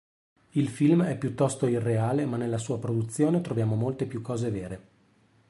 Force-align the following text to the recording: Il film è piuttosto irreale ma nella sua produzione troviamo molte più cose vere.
Il 0.53 0.67
film 0.67 1.03
è 1.03 1.15
piuttosto 1.15 1.67
irreale 1.67 2.25
ma 2.25 2.35
nella 2.35 2.57
sua 2.57 2.79
produzione 2.79 3.39
troviamo 3.41 3.75
molte 3.75 4.07
più 4.07 4.23
cose 4.23 4.49
vere. 4.49 4.87